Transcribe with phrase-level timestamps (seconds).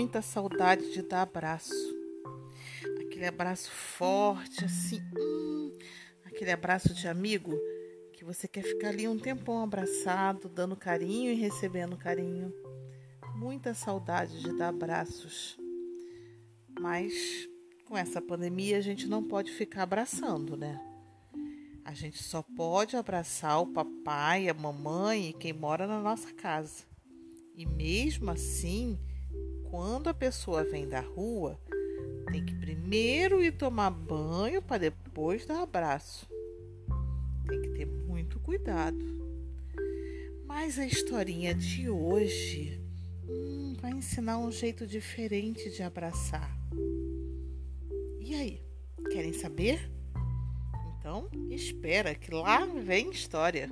[0.00, 1.74] muita saudade de dar abraço.
[3.02, 5.76] Aquele abraço forte, assim, hum,
[6.24, 7.52] aquele abraço de amigo
[8.14, 12.50] que você quer ficar ali um tempão abraçado, dando carinho e recebendo carinho.
[13.36, 15.58] Muita saudade de dar abraços.
[16.80, 17.12] Mas
[17.84, 20.80] com essa pandemia a gente não pode ficar abraçando, né?
[21.84, 26.84] A gente só pode abraçar o papai, a mamãe e quem mora na nossa casa.
[27.54, 28.98] E mesmo assim,
[29.70, 31.58] quando a pessoa vem da rua,
[32.30, 36.28] tem que primeiro ir tomar banho para depois dar abraço.
[37.46, 38.98] Tem que ter muito cuidado.
[40.44, 42.82] Mas a historinha de hoje
[43.28, 46.50] hum, vai ensinar um jeito diferente de abraçar.
[48.20, 48.62] E aí,
[49.10, 49.90] querem saber?
[50.98, 53.70] Então, espera que lá vem história.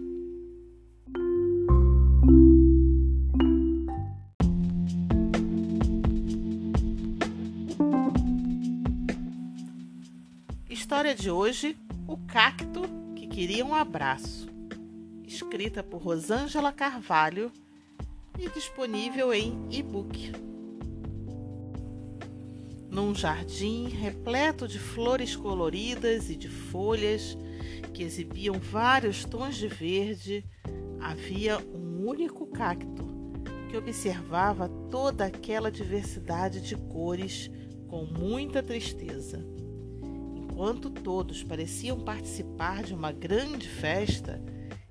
[11.09, 12.83] História de hoje: O cacto
[13.17, 14.47] que queria um abraço.
[15.27, 17.51] Escrita por Rosângela Carvalho
[18.39, 20.33] e disponível em e-book
[22.91, 27.39] num jardim repleto de flores coloridas e de folhas
[27.95, 30.45] que exibiam vários tons de verde,
[31.01, 33.07] havia um único cacto
[33.71, 37.51] que observava toda aquela diversidade de cores
[37.87, 39.43] com muita tristeza.
[40.59, 44.43] Enquanto todos pareciam participar de uma grande festa,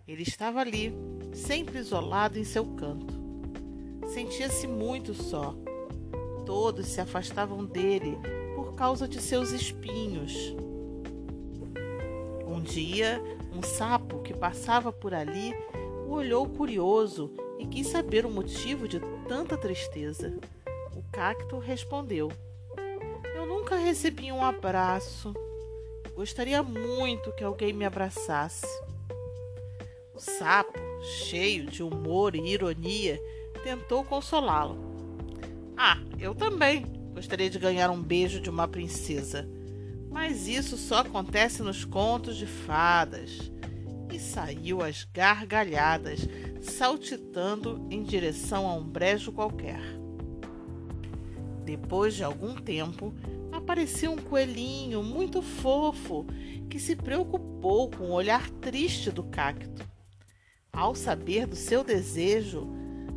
[0.07, 0.93] ele estava ali,
[1.33, 3.13] sempre isolado em seu canto.
[4.07, 5.53] Sentia-se muito só
[6.45, 8.17] todos se afastavam dele
[8.55, 10.55] por causa de seus espinhos.
[12.47, 13.21] Um dia,
[13.53, 15.53] um sapo que passava por ali
[16.07, 17.29] o olhou curioso
[17.59, 20.33] e quis saber o motivo de tanta tristeza.
[20.95, 22.31] O cacto respondeu:
[23.35, 25.33] Eu nunca recebi um abraço.
[26.17, 28.66] Gostaria muito que alguém me abraçasse.
[30.16, 33.22] O sapo, cheio de humor e ironia,
[33.63, 34.79] tentou consolá-lo.
[35.77, 36.83] Ah, eu também
[37.13, 39.47] gostaria de ganhar um beijo de uma princesa.
[40.09, 43.51] Mas isso só acontece nos contos de fadas.
[44.11, 46.27] E saiu às gargalhadas,
[46.63, 49.81] saltitando em direção a um brejo qualquer.
[51.63, 53.13] Depois de algum tempo,
[53.67, 56.25] apareceu um coelhinho muito fofo
[56.69, 59.85] que se preocupou com o olhar triste do cacto.
[60.72, 62.66] Ao saber do seu desejo,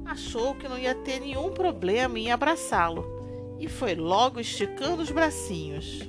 [0.04, 6.00] achou que não ia ter nenhum problema em abraçá-lo e foi logo esticando os bracinhos.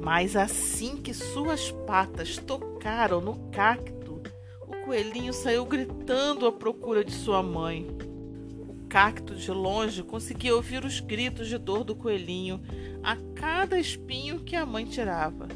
[0.00, 4.22] Mas assim que suas patas tocaram no cacto,
[4.66, 7.86] o coelhinho saiu gritando à procura de sua mãe.
[8.92, 12.60] Cacto de longe conseguia ouvir os gritos de dor do coelhinho
[13.02, 15.48] a cada espinho que a mãe tirava.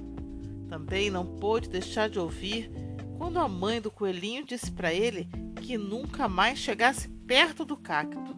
[0.70, 2.70] Também não pôde deixar de ouvir
[3.18, 5.28] quando a mãe do coelhinho disse para ele
[5.60, 8.34] que nunca mais chegasse perto do cacto.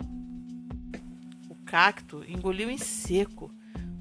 [1.48, 3.54] O cacto engoliu em seco,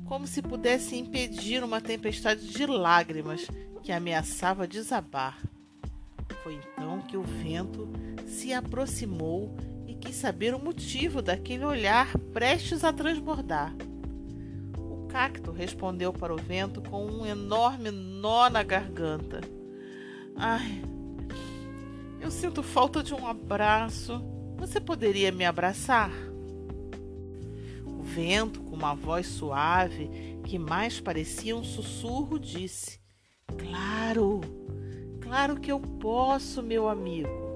[0.03, 3.45] como se pudesse impedir uma tempestade de lágrimas
[3.83, 5.37] que ameaçava desabar.
[6.41, 7.87] Foi então que o vento
[8.25, 9.55] se aproximou
[9.97, 13.75] quis saber o motivo daquele olhar prestes a transbordar.
[14.77, 19.41] O cacto respondeu para o vento com um enorme nó na garganta.
[20.35, 20.81] Ai,
[22.19, 24.21] eu sinto falta de um abraço.
[24.57, 26.11] Você poderia me abraçar?
[27.85, 30.09] O vento, com uma voz suave
[30.43, 32.99] que mais parecia um sussurro, disse:
[33.57, 34.41] Claro,
[35.21, 37.46] claro que eu posso, meu amigo.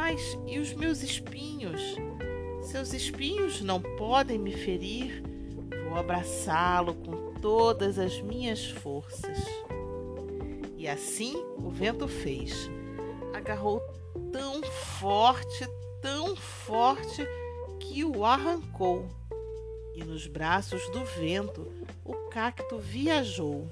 [0.00, 1.96] Mas e os meus espinhos?
[2.62, 5.24] Seus espinhos não podem me ferir.
[5.88, 9.38] Vou abraçá-lo com todas as minhas forças.
[10.76, 12.70] E assim o vento fez
[13.34, 13.82] agarrou
[14.32, 15.68] tão forte,
[16.00, 17.26] tão forte,
[17.80, 19.04] que o arrancou.
[19.96, 21.72] E nos braços do vento
[22.04, 23.66] o cacto viajou.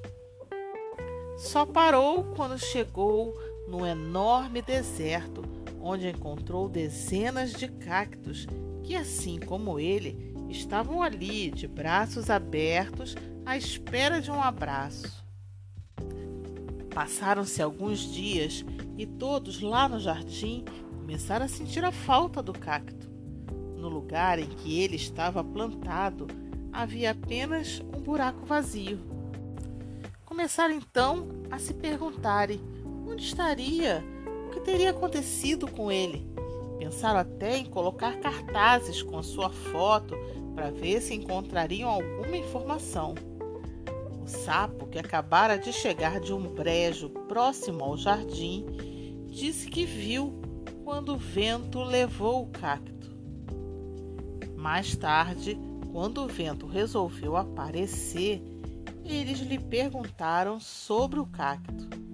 [1.39, 3.33] Só parou quando chegou
[3.69, 5.56] num enorme deserto,
[5.87, 8.47] onde encontrou dezenas de cactos
[8.83, 15.25] que, assim como ele, estavam ali de braços abertos à espera de um abraço.
[16.93, 18.65] Passaram-se alguns dias
[18.99, 20.65] e todos lá no jardim
[20.97, 23.09] começaram a sentir a falta do cacto.
[23.77, 26.27] No lugar em que ele estava plantado
[26.73, 28.99] havia apenas um buraco vazio.
[30.25, 32.61] Começaram então a se perguntarem
[33.07, 34.05] onde estaria,
[34.67, 36.29] teria acontecido com ele.
[36.77, 40.17] Pensaram até em colocar cartazes com a sua foto
[40.57, 43.15] para ver se encontrariam alguma informação.
[44.21, 48.67] O sapo, que acabara de chegar de um brejo próximo ao jardim,
[49.29, 50.35] disse que viu
[50.85, 53.15] quando o vento levou o cacto.
[54.57, 55.57] Mais tarde,
[55.93, 58.43] quando o vento resolveu aparecer,
[59.05, 62.06] eles lhe perguntaram sobre o cacto.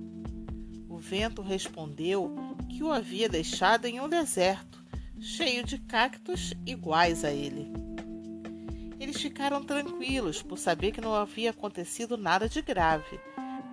[1.02, 2.32] Vento respondeu
[2.70, 4.80] que o havia deixado em um deserto,
[5.18, 7.72] cheio de cactos iguais a ele.
[9.00, 13.18] Eles ficaram tranquilos por saber que não havia acontecido nada de grave,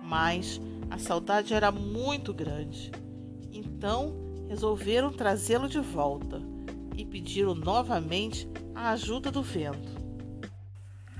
[0.02, 0.60] mas
[0.90, 2.90] a saudade era muito grande.
[3.52, 4.12] Então
[4.48, 6.42] resolveram trazê-lo de volta
[6.96, 10.00] e pediram novamente a ajuda do vento.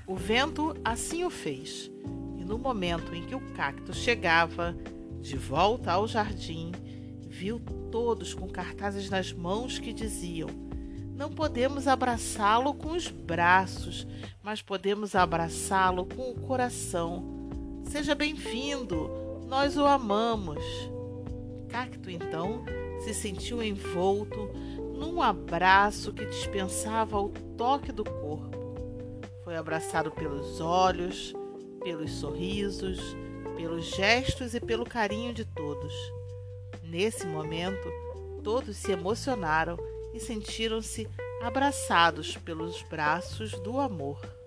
[0.08, 1.88] O vento assim o fez,
[2.36, 4.76] e no momento em que o cacto chegava
[5.20, 6.72] de volta ao jardim,
[7.28, 10.48] viu todos com cartazes nas mãos que diziam:
[11.14, 14.06] Não podemos abraçá-lo com os braços,
[14.42, 17.24] mas podemos abraçá-lo com o coração.
[17.84, 19.10] Seja bem-vindo,
[19.46, 20.64] nós o amamos.
[21.68, 22.64] Cacto então
[23.00, 24.50] se sentiu envolto
[24.96, 28.58] num abraço que dispensava o toque do corpo.
[29.44, 31.32] Foi abraçado pelos olhos,
[31.82, 33.16] pelos sorrisos,
[33.60, 35.92] pelos gestos e pelo carinho de todos.
[36.82, 37.92] Nesse momento,
[38.42, 39.76] todos se emocionaram
[40.14, 41.06] e sentiram-se
[41.42, 44.39] abraçados pelos braços do amor.